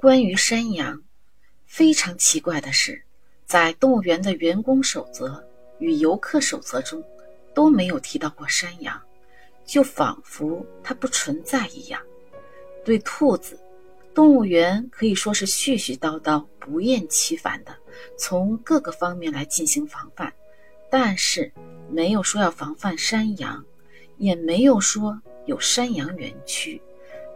[0.00, 0.98] 关于山羊，
[1.66, 3.02] 非常奇怪的是，
[3.44, 5.46] 在动物园的员工守则
[5.78, 7.04] 与游客守则中
[7.52, 8.98] 都没有提到过山羊，
[9.66, 12.00] 就仿佛它不存在一样。
[12.82, 13.60] 对兔子，
[14.14, 17.76] 动物园可以说是絮絮叨叨、不厌其烦的
[18.16, 20.32] 从各个方面来进行防范，
[20.88, 21.52] 但是
[21.90, 23.62] 没有说要防范山羊，
[24.16, 26.80] 也没有说有山羊园区，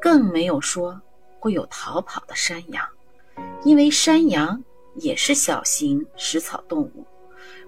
[0.00, 1.00] 更没有说。
[1.38, 2.86] 会有逃跑的山羊，
[3.64, 4.62] 因为山羊
[4.96, 7.04] 也是小型食草动物。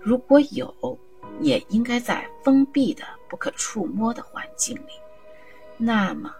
[0.01, 0.99] 如果有，
[1.41, 4.93] 也应该在封闭的、不可触摸的环境里。
[5.77, 6.35] 那么，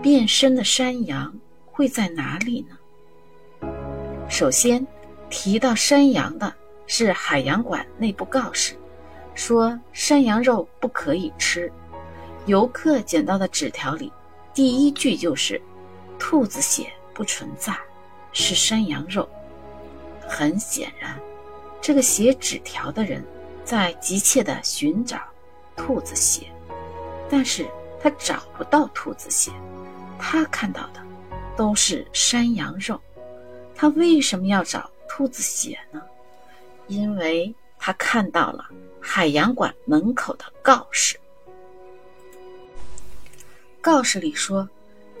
[0.00, 3.68] 变身的山羊会在哪里呢？
[4.28, 4.86] 首先，
[5.28, 6.54] 提到山羊的
[6.86, 8.74] 是海洋馆内部告示，
[9.34, 11.70] 说山羊肉不可以吃。
[12.46, 14.12] 游客捡到的纸条里，
[14.54, 15.60] 第一句就是。
[16.18, 17.76] 兔子血不存在，
[18.32, 19.28] 是山羊肉。
[20.28, 21.18] 很显然，
[21.80, 23.24] 这个写纸条的人
[23.64, 25.20] 在急切地寻找
[25.76, 26.50] 兔子血，
[27.30, 27.66] 但是
[28.02, 29.52] 他找不到兔子血，
[30.18, 31.00] 他看到的
[31.56, 33.00] 都是山羊肉。
[33.74, 36.02] 他为什么要找兔子血呢？
[36.88, 38.68] 因为他看到了
[39.00, 41.18] 海洋馆门口的告示，
[43.80, 44.68] 告示里说。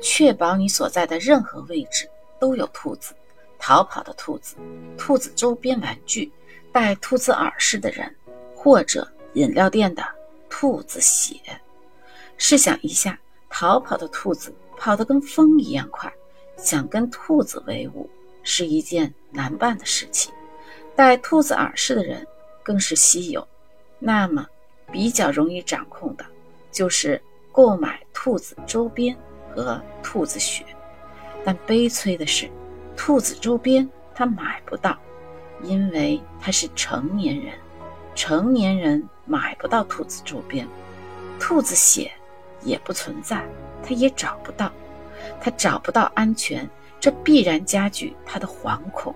[0.00, 2.08] 确保你所在的任何位置
[2.38, 3.14] 都有兔子，
[3.58, 4.56] 逃跑的兔子，
[4.96, 6.30] 兔子周边玩具，
[6.72, 8.14] 戴兔子耳饰的人，
[8.54, 10.04] 或者饮料店的
[10.48, 11.36] 兔子血。
[12.36, 16.12] 试想一下，逃跑的兔子跑得跟风一样快，
[16.56, 18.08] 想跟兔子为伍
[18.42, 20.32] 是一件难办的事情。
[20.94, 22.26] 戴兔子耳饰的人
[22.62, 23.46] 更是稀有。
[23.98, 24.46] 那么，
[24.92, 26.24] 比较容易掌控的，
[26.70, 29.16] 就是购买兔子周边。
[29.62, 30.64] 和兔子血，
[31.44, 32.48] 但悲催的是，
[32.96, 34.96] 兔子周边他买不到，
[35.62, 37.54] 因为他是成年人，
[38.14, 40.66] 成年人买不到兔子周边，
[41.38, 42.10] 兔子血
[42.62, 43.44] 也不存在，
[43.82, 44.70] 他也找不到，
[45.40, 46.68] 他找不到安全，
[46.98, 49.14] 这必然加剧他的惶恐。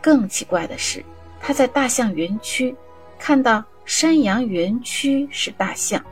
[0.00, 1.04] 更奇怪的是，
[1.40, 2.74] 他在大象园区
[3.18, 6.04] 看到山羊园区是大象，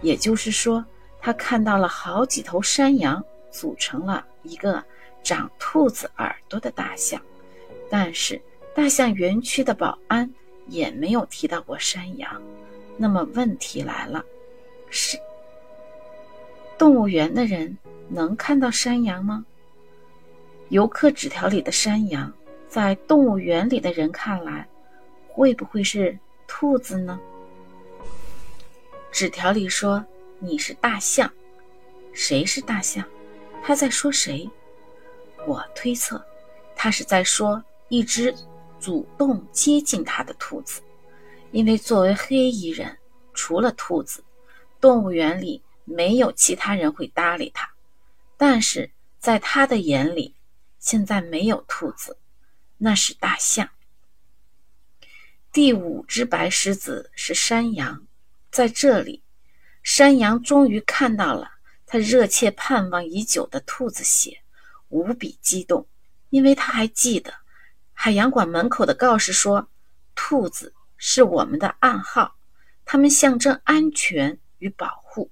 [0.00, 0.84] 也就是说。
[1.20, 4.82] 他看到了好几头山羊组成了一个
[5.22, 7.20] 长兔子耳朵的大象，
[7.90, 8.40] 但是
[8.74, 10.32] 大象园区的保安
[10.68, 12.40] 也没有提到过山羊。
[12.96, 14.24] 那么问题来了：
[14.90, 15.18] 是
[16.78, 17.76] 动物园的人
[18.08, 19.44] 能看到山羊吗？
[20.68, 22.32] 游客纸条里的山羊，
[22.68, 24.66] 在动物园里的人看来，
[25.28, 27.18] 会不会是兔子呢？
[29.10, 30.04] 纸条里说。
[30.40, 31.32] 你是大象，
[32.12, 33.04] 谁是大象？
[33.64, 34.48] 他在说谁？
[35.46, 36.24] 我推测，
[36.76, 38.32] 他是在说一只
[38.78, 40.80] 主动接近他的兔子，
[41.50, 42.96] 因为作为黑衣人，
[43.34, 44.22] 除了兔子，
[44.80, 47.68] 动物园里没有其他人会搭理他。
[48.36, 48.88] 但是
[49.18, 50.36] 在他的眼里，
[50.78, 52.16] 现在没有兔子，
[52.76, 53.68] 那是大象。
[55.52, 58.06] 第五只白狮子是山羊，
[58.52, 59.24] 在这里。
[59.90, 61.50] 山羊终于看到了
[61.86, 64.42] 他热切盼望已久的兔子血，
[64.90, 65.88] 无比激动，
[66.28, 67.32] 因为他还记得
[67.94, 69.70] 海洋馆门口的告示说
[70.14, 72.36] ：“兔子是我们的暗号，
[72.84, 75.30] 它们象征安全与保护。”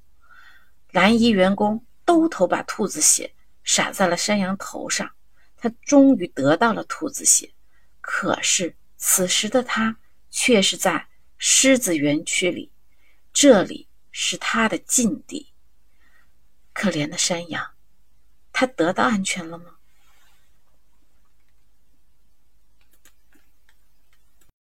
[0.91, 5.11] 蓝衣员工兜头把兔子血洒在了山羊头上，
[5.59, 7.53] 他终于得到了兔子血。
[8.01, 9.99] 可是此时的他
[10.31, 12.73] 却是在狮子园区里，
[13.35, 13.86] 这里。
[14.19, 15.53] 是他的禁地。
[16.73, 17.75] 可怜的山羊，
[18.51, 19.77] 他得到安全了吗？